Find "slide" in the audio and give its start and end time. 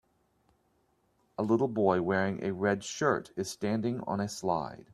4.27-4.87